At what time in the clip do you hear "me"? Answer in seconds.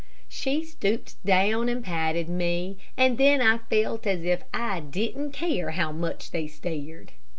2.27-2.79